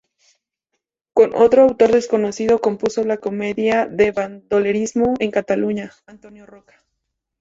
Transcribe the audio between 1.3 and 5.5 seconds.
otro autor desconocido compuso la comedia de bandolerismo en